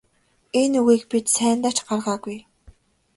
Энэ 0.61 0.77
үгийг 0.81 1.03
бид 1.11 1.25
сайндаа 1.35 1.73
ч 1.75 1.77
гаргаагүй. 1.87 2.37